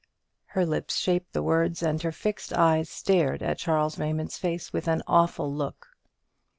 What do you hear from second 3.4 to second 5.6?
at Charles Raymond's face with an awful